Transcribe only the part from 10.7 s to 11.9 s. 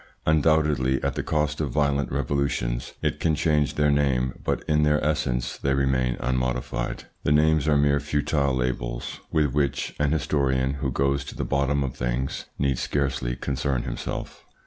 who goes to the bottom